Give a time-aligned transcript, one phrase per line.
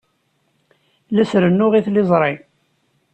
[1.13, 2.33] La as-rennuɣ i tliẓri.